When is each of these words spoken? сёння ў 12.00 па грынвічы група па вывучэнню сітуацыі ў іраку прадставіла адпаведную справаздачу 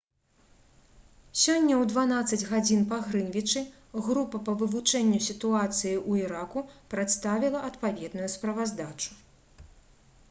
сёння 1.41 1.75
ў 1.81 1.83
12.00 2.39 2.87
па 2.93 2.97
грынвічы 3.09 3.63
група 4.07 4.41
па 4.49 4.57
вывучэнню 4.63 5.19
сітуацыі 5.29 5.95
ў 6.09 6.27
іраку 6.27 6.65
прадставіла 6.95 7.65
адпаведную 7.71 8.29
справаздачу 8.39 9.11